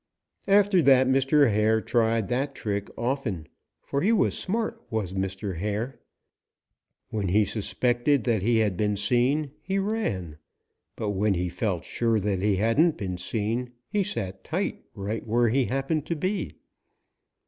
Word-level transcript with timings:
"After 0.47 0.81
that 0.81 1.07
Mr. 1.07 1.53
Hare 1.53 1.79
tried 1.79 2.27
that 2.29 2.55
trick 2.55 2.89
often, 2.97 3.45
for 3.83 4.01
he 4.01 4.11
was 4.11 4.35
smart, 4.35 4.81
was 4.89 5.13
Mr. 5.13 5.57
Hare. 5.59 5.99
When 7.11 7.27
he 7.27 7.45
suspected 7.45 8.23
that 8.23 8.41
he 8.41 8.57
had 8.57 8.75
been 8.75 8.97
seen 8.97 9.51
he 9.61 9.77
ran, 9.77 10.39
but 10.95 11.09
when 11.11 11.35
he 11.35 11.49
felt 11.49 11.85
sure 11.85 12.19
that 12.19 12.41
he 12.41 12.55
hadn't 12.55 12.97
been 12.97 13.19
seen, 13.19 13.73
he 13.89 14.01
sat 14.03 14.43
tight 14.43 14.83
right 14.95 15.23
where 15.27 15.49
he 15.49 15.65
happened 15.65 16.07
to 16.07 16.15
be. 16.15 16.55